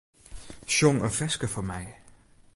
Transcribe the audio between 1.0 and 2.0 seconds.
in ferske foar my.